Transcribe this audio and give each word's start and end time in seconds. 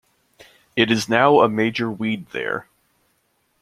It 0.75 0.89
is 0.89 1.07
now 1.07 1.41
a 1.41 1.47
major 1.47 1.91
weed 1.91 2.25
there. 2.31 2.67